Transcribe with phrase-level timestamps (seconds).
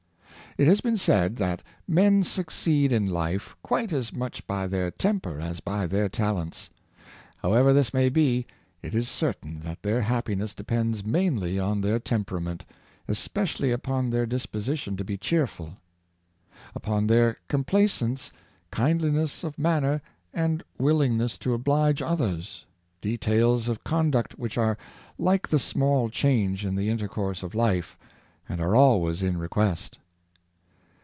[0.57, 5.39] It has been said that men succeed in life quite as much by their temper
[5.39, 6.69] as by their talents.
[7.37, 8.45] However this may be,
[8.83, 12.65] it is certain that their happiness depends mainly on their temperament,
[13.07, 15.77] especially upon their dis position to be cheerful;
[16.75, 18.33] upon their complaisance,
[18.71, 20.01] kind liness of manner,
[20.33, 22.65] and willingness to oblige others—
[23.01, 24.77] de tails of conduct which are
[25.17, 27.97] like the small change in the intercourse of life,
[28.49, 29.97] and are always in request.